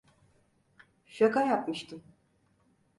Şaka 1.05 1.43
yapmıştım. 1.45 2.03